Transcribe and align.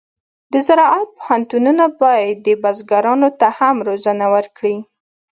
د 0.51 0.53
زراعت 0.67 1.09
پوهنتونونه 1.17 1.85
باید 2.01 2.45
بزګرانو 2.63 3.29
ته 3.39 3.47
هم 3.57 3.75
روزنه 3.87 4.25
ورکړي. 4.35 4.75